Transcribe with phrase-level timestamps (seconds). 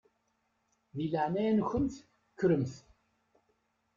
[0.95, 1.95] Di leɛnaya-nkent
[2.37, 2.73] kkremt.